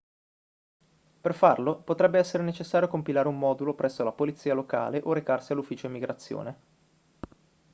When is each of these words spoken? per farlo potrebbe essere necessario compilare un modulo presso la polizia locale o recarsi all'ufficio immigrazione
per 1.21 1.35
farlo 1.35 1.77
potrebbe 1.83 2.17
essere 2.17 2.41
necessario 2.41 2.87
compilare 2.87 3.27
un 3.27 3.37
modulo 3.37 3.75
presso 3.75 4.03
la 4.03 4.11
polizia 4.11 4.55
locale 4.55 4.99
o 5.03 5.13
recarsi 5.13 5.51
all'ufficio 5.51 5.85
immigrazione 5.85 6.59